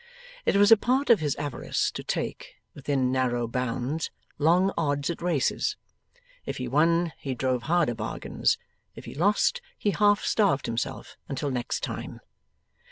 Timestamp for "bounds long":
3.47-4.71